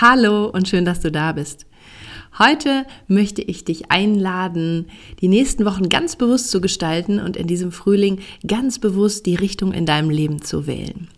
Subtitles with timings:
[0.00, 1.66] Hallo und schön, dass du da bist.
[2.38, 4.86] Heute möchte ich dich einladen,
[5.20, 9.72] die nächsten Wochen ganz bewusst zu gestalten und in diesem Frühling ganz bewusst die Richtung
[9.72, 11.08] in deinem Leben zu wählen.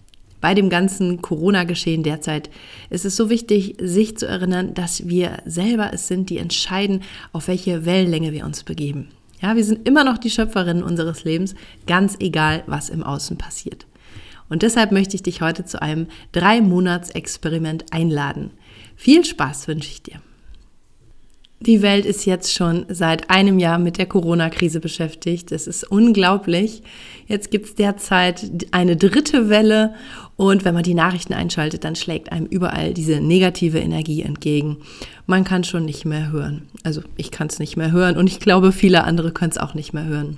[0.40, 2.48] Bei dem ganzen Corona-Geschehen derzeit
[2.88, 7.02] ist es so wichtig, sich zu erinnern, dass wir selber es sind, die entscheiden,
[7.34, 9.08] auf welche Wellenlänge wir uns begeben.
[9.42, 11.54] Ja, wir sind immer noch die Schöpferinnen unseres Lebens,
[11.86, 13.84] ganz egal, was im Außen passiert.
[14.48, 18.50] Und deshalb möchte ich dich heute zu einem Drei-Monats-Experiment einladen.
[19.02, 20.16] Viel Spaß wünsche ich dir.
[21.60, 25.52] Die Welt ist jetzt schon seit einem Jahr mit der Corona-Krise beschäftigt.
[25.52, 26.82] Es ist unglaublich.
[27.26, 29.94] Jetzt gibt es derzeit eine dritte Welle
[30.36, 34.76] und wenn man die Nachrichten einschaltet, dann schlägt einem überall diese negative Energie entgegen.
[35.24, 36.68] Man kann schon nicht mehr hören.
[36.82, 39.72] Also ich kann es nicht mehr hören und ich glaube, viele andere können es auch
[39.72, 40.36] nicht mehr hören.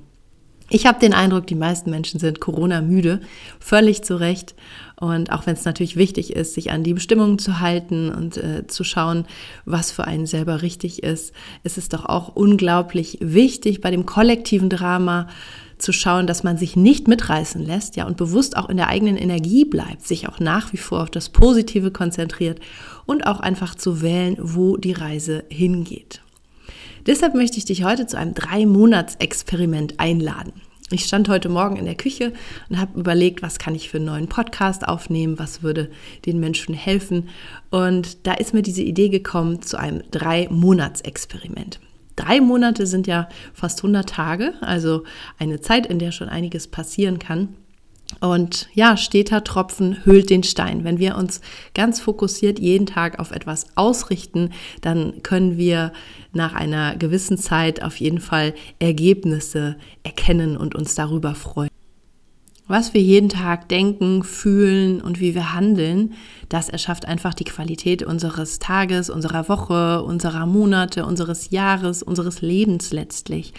[0.74, 3.20] Ich habe den Eindruck, die meisten Menschen sind Corona-müde,
[3.60, 4.54] völlig zu Recht.
[4.98, 8.66] Und auch wenn es natürlich wichtig ist, sich an die Bestimmungen zu halten und äh,
[8.66, 9.26] zu schauen,
[9.66, 14.70] was für einen selber richtig ist, ist es doch auch unglaublich wichtig bei dem kollektiven
[14.70, 15.28] Drama
[15.76, 19.18] zu schauen, dass man sich nicht mitreißen lässt, ja, und bewusst auch in der eigenen
[19.18, 22.60] Energie bleibt, sich auch nach wie vor auf das Positive konzentriert
[23.04, 26.21] und auch einfach zu wählen, wo die Reise hingeht.
[27.06, 30.52] Deshalb möchte ich dich heute zu einem Drei-Monats-Experiment einladen.
[30.92, 32.32] Ich stand heute Morgen in der Küche
[32.68, 35.90] und habe überlegt, was kann ich für einen neuen Podcast aufnehmen, was würde
[36.26, 37.30] den Menschen helfen.
[37.70, 41.80] Und da ist mir diese Idee gekommen zu einem Drei-Monats-Experiment.
[42.14, 45.04] Drei Monate sind ja fast 100 Tage, also
[45.38, 47.56] eine Zeit, in der schon einiges passieren kann.
[48.20, 50.84] Und ja, steter Tropfen höhlt den Stein.
[50.84, 51.40] Wenn wir uns
[51.74, 54.50] ganz fokussiert jeden Tag auf etwas ausrichten,
[54.80, 55.92] dann können wir
[56.32, 61.68] nach einer gewissen Zeit auf jeden Fall Ergebnisse erkennen und uns darüber freuen.
[62.68, 66.14] Was wir jeden Tag denken, fühlen und wie wir handeln,
[66.48, 72.92] das erschafft einfach die Qualität unseres Tages, unserer Woche, unserer Monate, unseres Jahres, unseres Lebens
[72.92, 73.52] letztlich.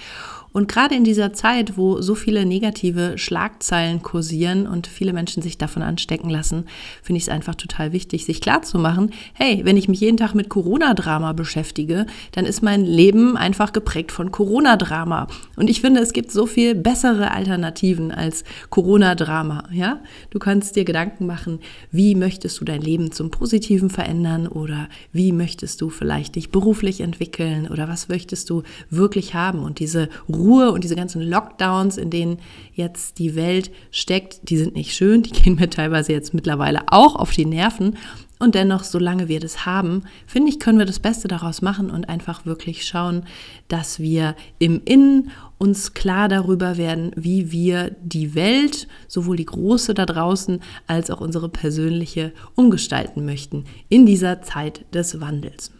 [0.53, 5.57] Und gerade in dieser Zeit, wo so viele negative Schlagzeilen kursieren und viele Menschen sich
[5.57, 6.65] davon anstecken lassen,
[7.01, 10.49] finde ich es einfach total wichtig, sich klarzumachen, hey, wenn ich mich jeden Tag mit
[10.49, 15.27] Corona-Drama beschäftige, dann ist mein Leben einfach geprägt von Corona-Drama.
[15.55, 19.69] Und ich finde, es gibt so viel bessere Alternativen als Corona-Drama.
[19.71, 20.01] Ja?
[20.29, 21.59] Du kannst dir Gedanken machen,
[21.91, 27.01] wie möchtest du dein Leben zum Positiven verändern oder wie möchtest du vielleicht dich beruflich
[27.01, 31.97] entwickeln oder was möchtest du wirklich haben und diese Ruhe Ruhe und diese ganzen Lockdowns,
[31.97, 32.37] in denen
[32.73, 37.15] jetzt die Welt steckt, die sind nicht schön, die gehen mir teilweise jetzt mittlerweile auch
[37.15, 37.97] auf die Nerven.
[38.39, 42.09] Und dennoch, solange wir das haben, finde ich, können wir das Beste daraus machen und
[42.09, 43.23] einfach wirklich schauen,
[43.69, 49.93] dass wir im Innen uns klar darüber werden, wie wir die Welt, sowohl die große
[49.93, 55.71] da draußen als auch unsere persönliche, umgestalten möchten in dieser Zeit des Wandels.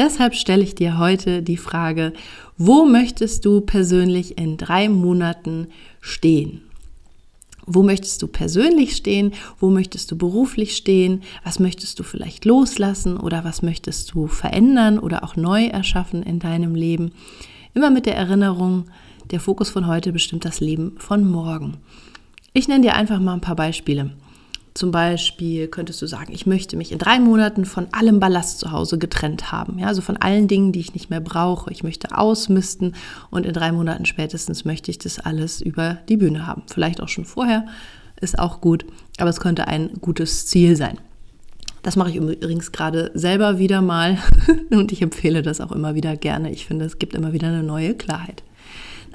[0.00, 2.14] Deshalb stelle ich dir heute die Frage,
[2.56, 5.66] wo möchtest du persönlich in drei Monaten
[6.00, 6.62] stehen?
[7.66, 9.34] Wo möchtest du persönlich stehen?
[9.58, 11.20] Wo möchtest du beruflich stehen?
[11.44, 16.38] Was möchtest du vielleicht loslassen oder was möchtest du verändern oder auch neu erschaffen in
[16.38, 17.12] deinem Leben?
[17.74, 18.86] Immer mit der Erinnerung,
[19.30, 21.76] der Fokus von heute bestimmt das Leben von morgen.
[22.54, 24.12] Ich nenne dir einfach mal ein paar Beispiele.
[24.74, 28.70] Zum Beispiel könntest du sagen, ich möchte mich in drei Monaten von allem Ballast zu
[28.70, 29.78] Hause getrennt haben.
[29.78, 31.72] Ja, also von allen Dingen, die ich nicht mehr brauche.
[31.72, 32.94] Ich möchte ausmisten
[33.30, 36.62] und in drei Monaten spätestens möchte ich das alles über die Bühne haben.
[36.68, 37.66] Vielleicht auch schon vorher,
[38.20, 38.84] ist auch gut,
[39.18, 40.98] aber es könnte ein gutes Ziel sein.
[41.82, 44.18] Das mache ich übrigens gerade selber wieder mal
[44.70, 46.52] und ich empfehle das auch immer wieder gerne.
[46.52, 48.42] Ich finde, es gibt immer wieder eine neue Klarheit.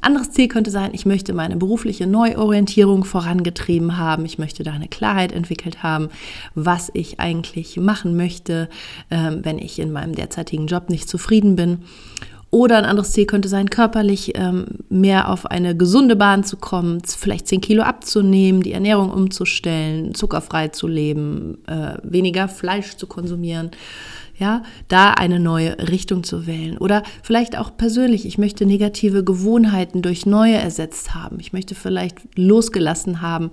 [0.05, 4.23] Anderes Ziel könnte sein, ich möchte meine berufliche Neuorientierung vorangetrieben haben.
[4.25, 6.09] Ich möchte da eine Klarheit entwickelt haben,
[6.53, 8.69] was ich eigentlich machen möchte,
[9.09, 11.85] ähm, wenn ich in meinem derzeitigen Job nicht zufrieden bin.
[12.55, 17.01] Oder ein anderes Ziel könnte sein, körperlich ähm, mehr auf eine gesunde Bahn zu kommen,
[17.03, 23.71] vielleicht 10 Kilo abzunehmen, die Ernährung umzustellen, zuckerfrei zu leben, äh, weniger Fleisch zu konsumieren.
[24.39, 26.77] Ja, da eine neue Richtung zu wählen.
[26.77, 31.41] Oder vielleicht auch persönlich, ich möchte negative Gewohnheiten durch neue ersetzt haben.
[31.41, 33.51] Ich möchte vielleicht losgelassen haben,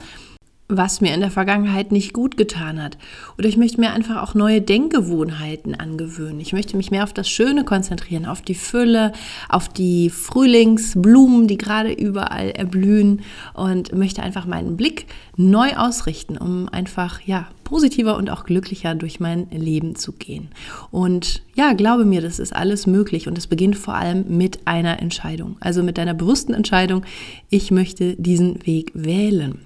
[0.77, 2.99] was mir in der Vergangenheit nicht gut getan hat.
[3.39, 6.41] Oder ich möchte mir einfach auch neue Denkgewohnheiten angewöhnen.
[6.41, 9.13] Ich möchte mich mehr auf das Schöne konzentrieren, auf die Fülle,
[9.49, 13.23] auf die Frühlingsblumen, die gerade überall erblühen
[13.55, 19.19] und möchte einfach meinen Blick neu ausrichten, um einfach, ja, positiver und auch glücklicher durch
[19.19, 20.49] mein Leben zu gehen.
[20.91, 25.01] Und ja, glaube mir, das ist alles möglich und es beginnt vor allem mit einer
[25.01, 25.57] Entscheidung.
[25.61, 27.03] Also mit deiner bewussten Entscheidung,
[27.49, 29.61] ich möchte diesen Weg wählen.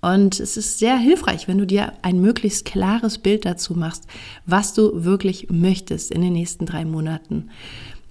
[0.00, 4.06] Und es ist sehr hilfreich, wenn du dir ein möglichst klares Bild dazu machst,
[4.46, 7.50] was du wirklich möchtest in den nächsten drei Monaten.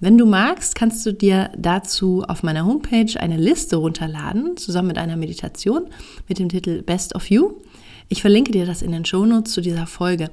[0.00, 4.98] Wenn du magst, kannst du dir dazu auf meiner Homepage eine Liste runterladen, zusammen mit
[4.98, 5.86] einer Meditation
[6.28, 7.54] mit dem Titel Best of You.
[8.08, 10.30] Ich verlinke dir das in den Shownotes zu dieser Folge.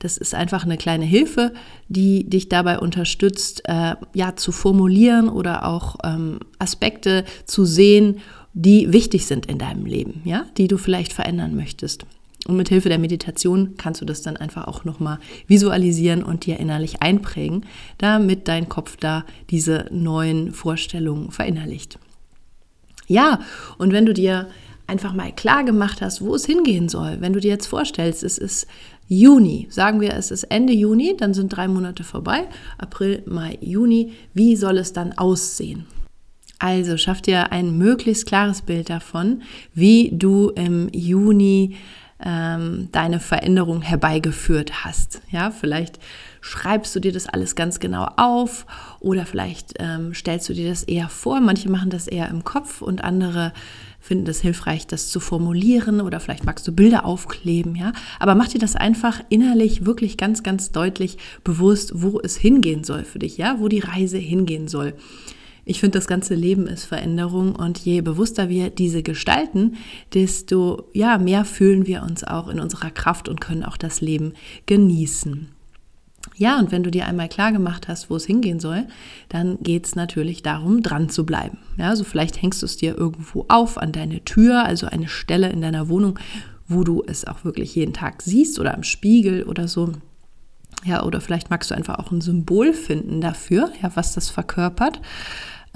[0.00, 1.52] Das ist einfach eine kleine Hilfe,
[1.88, 8.18] die dich dabei unterstützt, äh, ja, zu formulieren oder auch ähm, Aspekte zu sehen
[8.58, 12.06] die wichtig sind in deinem Leben, ja, die du vielleicht verändern möchtest.
[12.46, 16.58] Und mit Hilfe der Meditation kannst du das dann einfach auch nochmal visualisieren und dir
[16.58, 17.66] innerlich einprägen,
[17.98, 21.98] damit dein Kopf da diese neuen Vorstellungen verinnerlicht.
[23.06, 23.40] Ja,
[23.76, 24.48] und wenn du dir
[24.86, 28.38] einfach mal klar gemacht hast, wo es hingehen soll, wenn du dir jetzt vorstellst, es
[28.38, 28.66] ist
[29.06, 32.44] Juni, sagen wir, es ist Ende Juni, dann sind drei Monate vorbei,
[32.78, 35.84] April, Mai, Juni, wie soll es dann aussehen?
[36.58, 39.42] Also schaff dir ein möglichst klares Bild davon,
[39.74, 41.76] wie du im Juni
[42.24, 45.20] ähm, deine Veränderung herbeigeführt hast.
[45.30, 45.98] Ja, vielleicht
[46.40, 48.66] schreibst du dir das alles ganz genau auf
[49.00, 51.40] oder vielleicht ähm, stellst du dir das eher vor.
[51.40, 53.52] Manche machen das eher im Kopf und andere
[54.00, 57.92] finden es hilfreich, das zu formulieren oder vielleicht magst du Bilder aufkleben, ja.
[58.20, 63.04] Aber mach dir das einfach innerlich wirklich ganz, ganz deutlich bewusst, wo es hingehen soll
[63.04, 64.94] für dich, ja, wo die Reise hingehen soll.
[65.68, 69.74] Ich finde, das ganze Leben ist Veränderung und je bewusster wir diese gestalten,
[70.14, 74.34] desto ja, mehr fühlen wir uns auch in unserer Kraft und können auch das Leben
[74.66, 75.48] genießen.
[76.36, 78.86] Ja, und wenn du dir einmal klar gemacht hast, wo es hingehen soll,
[79.28, 81.58] dann geht es natürlich darum, dran zu bleiben.
[81.76, 85.50] Ja, also vielleicht hängst du es dir irgendwo auf an deine Tür, also eine Stelle
[85.50, 86.16] in deiner Wohnung,
[86.68, 89.94] wo du es auch wirklich jeden Tag siehst oder am Spiegel oder so.
[90.84, 95.00] Ja, oder vielleicht magst du einfach auch ein Symbol finden dafür, ja, was das verkörpert.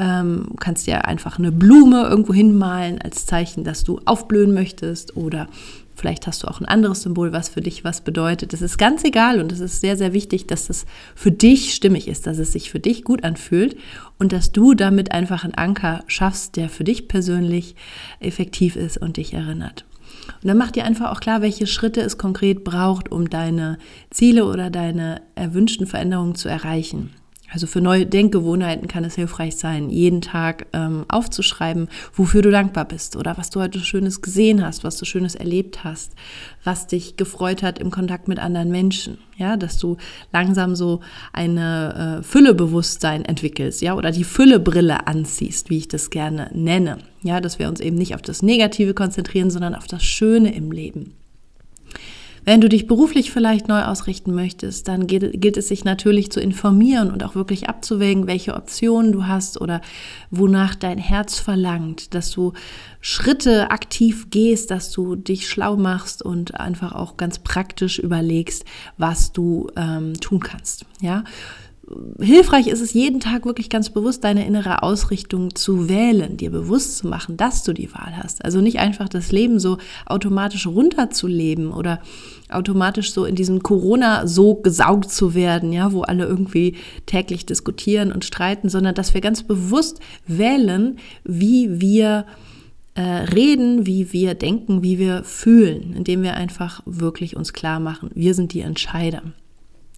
[0.03, 5.47] Ähm, kannst dir einfach eine Blume irgendwo hinmalen als Zeichen, dass du aufblühen möchtest oder
[5.95, 8.55] vielleicht hast du auch ein anderes Symbol, was für dich was bedeutet.
[8.55, 12.09] Das ist ganz egal und es ist sehr, sehr wichtig, dass das für dich stimmig
[12.09, 13.77] ist, dass es sich für dich gut anfühlt
[14.19, 17.77] und dass du damit einfach einen Anker schaffst, der für dich persönlich
[18.21, 19.85] effektiv ist und dich erinnert.
[20.43, 23.77] Und dann mach dir einfach auch klar, welche Schritte es konkret braucht, um deine
[24.09, 27.11] Ziele oder deine erwünschten Veränderungen zu erreichen.
[27.53, 32.85] Also für neue Denkgewohnheiten kann es hilfreich sein, jeden Tag ähm, aufzuschreiben, wofür du dankbar
[32.85, 36.13] bist oder was du heute Schönes gesehen hast, was du Schönes erlebt hast,
[36.63, 39.19] was dich gefreut hat im Kontakt mit anderen Menschen.
[39.37, 39.97] Ja, dass du
[40.33, 41.01] langsam so
[41.33, 46.99] eine äh, Füllebewusstsein entwickelst, ja, oder die Füllebrille anziehst, wie ich das gerne nenne.
[47.23, 50.71] Ja, dass wir uns eben nicht auf das Negative konzentrieren, sondern auf das Schöne im
[50.71, 51.15] Leben.
[52.45, 56.41] Wenn du dich beruflich vielleicht neu ausrichten möchtest, dann gilt, gilt es sich natürlich zu
[56.41, 59.81] informieren und auch wirklich abzuwägen, welche Optionen du hast oder
[60.31, 62.53] wonach dein Herz verlangt, dass du
[63.01, 68.65] Schritte aktiv gehst, dass du dich schlau machst und einfach auch ganz praktisch überlegst,
[68.99, 70.87] was du ähm, tun kannst.
[71.01, 71.25] Ja,
[72.21, 76.99] hilfreich ist es, jeden Tag wirklich ganz bewusst deine innere Ausrichtung zu wählen, dir bewusst
[76.99, 78.45] zu machen, dass du die Wahl hast.
[78.45, 82.01] Also nicht einfach das Leben so automatisch runterzuleben oder
[82.49, 88.13] automatisch so in diesem Corona so gesaugt zu werden, ja, wo alle irgendwie täglich diskutieren
[88.13, 92.27] und streiten, sondern dass wir ganz bewusst wählen, wie wir
[92.95, 98.11] äh, reden, wie wir denken, wie wir fühlen, indem wir einfach wirklich uns klar machen,
[98.15, 99.23] wir sind die Entscheider.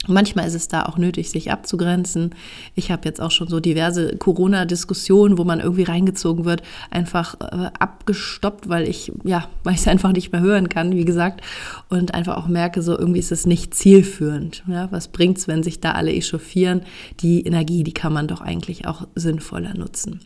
[0.09, 2.35] Manchmal ist es da auch nötig, sich abzugrenzen.
[2.75, 7.71] Ich habe jetzt auch schon so diverse Corona-Diskussionen, wo man irgendwie reingezogen wird, einfach äh,
[7.79, 11.43] abgestoppt, weil ich, ja, weil ich es einfach nicht mehr hören kann, wie gesagt.
[11.89, 14.65] Und einfach auch merke, so irgendwie ist es nicht zielführend.
[14.67, 16.83] Ja, was bringt's, wenn sich da alle echauffieren?
[17.21, 20.21] Die Energie, die kann man doch eigentlich auch sinnvoller nutzen.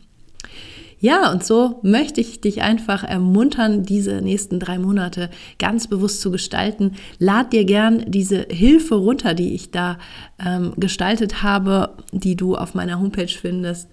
[0.99, 6.31] Ja, und so möchte ich dich einfach ermuntern, diese nächsten drei Monate ganz bewusst zu
[6.31, 6.95] gestalten.
[7.19, 9.99] Lad dir gern diese Hilfe runter, die ich da
[10.43, 13.89] ähm, gestaltet habe, die du auf meiner Homepage findest.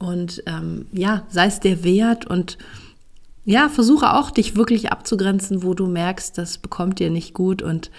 [0.00, 2.58] Und ähm, ja, sei es der Wert und
[3.44, 7.90] ja, versuche auch, dich wirklich abzugrenzen, wo du merkst, das bekommt dir nicht gut und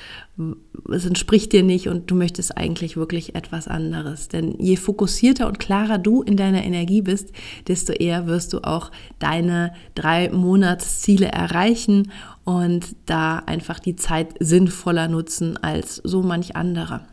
[0.92, 4.28] es entspricht dir nicht und du möchtest eigentlich wirklich etwas anderes.
[4.28, 7.32] Denn je fokussierter und klarer du in deiner Energie bist,
[7.68, 12.12] desto eher wirst du auch deine drei Monatsziele erreichen
[12.44, 17.08] und da einfach die Zeit sinnvoller nutzen als so manch anderer.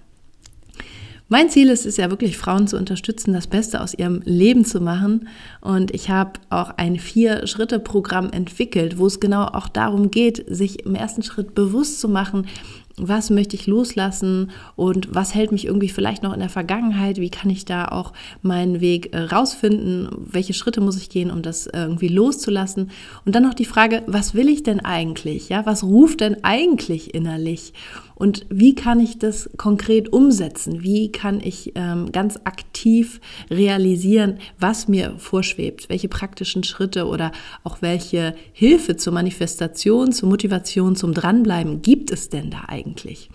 [1.31, 4.81] Mein Ziel ist es ja wirklich, Frauen zu unterstützen, das Beste aus ihrem Leben zu
[4.81, 5.29] machen.
[5.61, 10.95] Und ich habe auch ein Vier-Schritte-Programm entwickelt, wo es genau auch darum geht, sich im
[10.95, 12.47] ersten Schritt bewusst zu machen,
[13.01, 17.31] was möchte ich loslassen und was hält mich irgendwie vielleicht noch in der Vergangenheit, wie
[17.31, 18.13] kann ich da auch
[18.43, 22.91] meinen Weg äh, rausfinden, welche Schritte muss ich gehen, um das äh, irgendwie loszulassen?
[23.25, 27.15] Und dann noch die Frage, was will ich denn eigentlich, ja, was ruft denn eigentlich
[27.15, 27.73] innerlich?
[28.19, 34.89] Und wie kann ich das konkret umsetzen, wie kann ich ähm, ganz aktiv realisieren, was
[34.89, 37.31] mir vorschwebt, welche praktischen Schritte oder
[37.63, 42.88] auch welche Hilfe zur Manifestation, zur Motivation, zum Dranbleiben gibt es denn da eigentlich?
[42.89, 43.31] Eigentlich?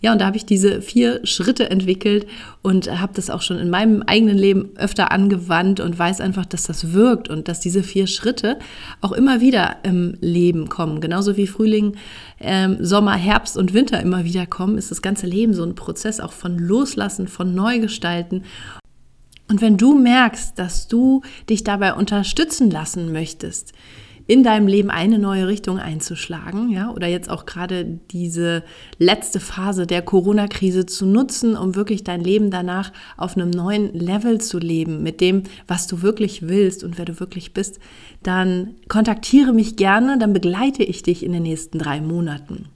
[0.00, 2.26] Ja, und da habe ich diese vier Schritte entwickelt
[2.60, 6.64] und habe das auch schon in meinem eigenen Leben öfter angewandt und weiß einfach, dass
[6.64, 8.58] das wirkt und dass diese vier Schritte
[9.00, 11.00] auch immer wieder im Leben kommen.
[11.00, 11.96] Genauso wie Frühling,
[12.38, 16.20] ähm, Sommer, Herbst und Winter immer wieder kommen, ist das ganze Leben so ein Prozess
[16.20, 18.44] auch von Loslassen, von Neugestalten.
[19.48, 23.72] Und wenn du merkst, dass du dich dabei unterstützen lassen möchtest,
[24.26, 28.62] in deinem Leben eine neue Richtung einzuschlagen, ja, oder jetzt auch gerade diese
[28.98, 34.40] letzte Phase der Corona-Krise zu nutzen, um wirklich dein Leben danach auf einem neuen Level
[34.40, 37.80] zu leben, mit dem, was du wirklich willst und wer du wirklich bist,
[38.22, 42.66] dann kontaktiere mich gerne, dann begleite ich dich in den nächsten drei Monaten.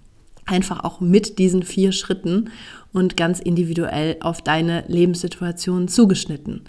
[0.44, 2.50] Einfach auch mit diesen vier Schritten
[2.92, 6.62] und ganz individuell auf deine Lebenssituation zugeschnitten.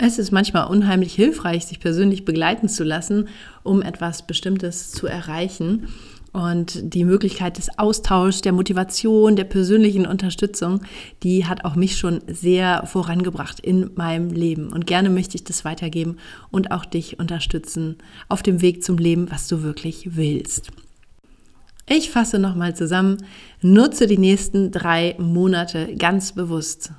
[0.00, 3.28] Es ist manchmal unheimlich hilfreich, sich persönlich begleiten zu lassen,
[3.64, 5.88] um etwas Bestimmtes zu erreichen.
[6.32, 10.82] Und die Möglichkeit des Austauschs, der Motivation, der persönlichen Unterstützung,
[11.24, 14.72] die hat auch mich schon sehr vorangebracht in meinem Leben.
[14.72, 16.18] Und gerne möchte ich das weitergeben
[16.52, 17.96] und auch dich unterstützen
[18.28, 20.70] auf dem Weg zum Leben, was du wirklich willst.
[21.88, 23.16] Ich fasse nochmal zusammen,
[23.62, 26.92] nutze die nächsten drei Monate ganz bewusst.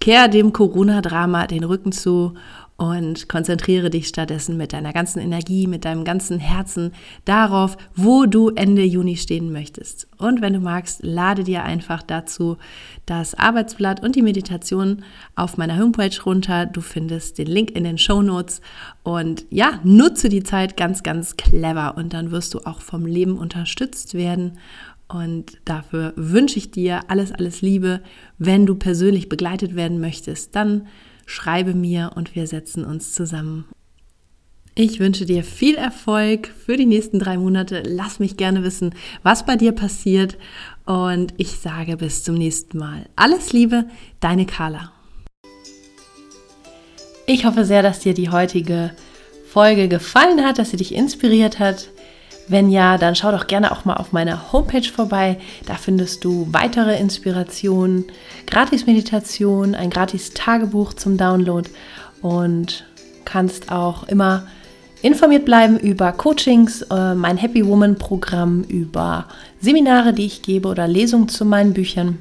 [0.00, 2.34] Kehr dem Corona-Drama den Rücken zu
[2.76, 6.92] und konzentriere dich stattdessen mit deiner ganzen Energie, mit deinem ganzen Herzen
[7.24, 10.08] darauf, wo du Ende Juni stehen möchtest.
[10.18, 12.58] Und wenn du magst, lade dir einfach dazu
[13.06, 15.04] das Arbeitsblatt und die Meditation
[15.36, 16.66] auf meiner Homepage runter.
[16.66, 18.60] Du findest den Link in den Show Notes
[19.02, 23.38] und ja, nutze die Zeit ganz, ganz clever und dann wirst du auch vom Leben
[23.38, 24.58] unterstützt werden
[25.08, 28.02] und dafür wünsche ich dir alles, alles Liebe.
[28.38, 30.88] Wenn du persönlich begleitet werden möchtest, dann
[31.26, 33.64] schreibe mir und wir setzen uns zusammen.
[34.78, 37.82] Ich wünsche dir viel Erfolg für die nächsten drei Monate.
[37.86, 40.36] Lass mich gerne wissen, was bei dir passiert.
[40.84, 43.06] Und ich sage bis zum nächsten Mal.
[43.16, 43.86] Alles Liebe,
[44.20, 44.92] deine Carla.
[47.26, 48.90] Ich hoffe sehr, dass dir die heutige
[49.48, 51.88] Folge gefallen hat, dass sie dich inspiriert hat.
[52.48, 55.38] Wenn ja, dann schau doch gerne auch mal auf meiner Homepage vorbei.
[55.66, 58.04] Da findest du weitere Inspirationen,
[58.46, 61.68] Gratis-Meditation, ein Gratis-Tagebuch zum Download
[62.22, 62.84] und
[63.24, 64.46] kannst auch immer
[65.02, 69.26] informiert bleiben über Coachings, äh, mein Happy Woman Programm, über
[69.60, 72.18] Seminare, die ich gebe oder Lesungen zu meinen Büchern.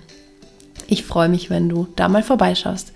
[0.87, 2.91] Ich freue mich, wenn du da mal vorbeischaust.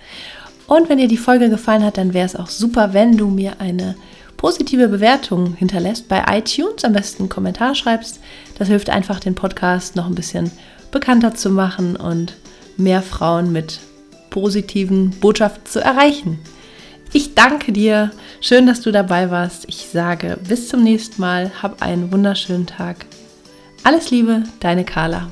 [0.68, 3.60] Und wenn dir die Folge gefallen hat, dann wäre es auch super, wenn du mir
[3.60, 3.96] eine
[4.40, 8.22] positive Bewertung hinterlässt bei iTunes, am besten einen Kommentar schreibst.
[8.58, 10.50] Das hilft einfach, den Podcast noch ein bisschen
[10.92, 12.36] bekannter zu machen und
[12.78, 13.82] mehr Frauen mit
[14.30, 16.40] positiven Botschaften zu erreichen.
[17.12, 18.12] Ich danke dir.
[18.40, 19.66] Schön, dass du dabei warst.
[19.68, 21.52] Ich sage bis zum nächsten Mal.
[21.62, 23.06] Hab einen wunderschönen Tag.
[23.84, 25.30] Alles Liebe, deine Carla.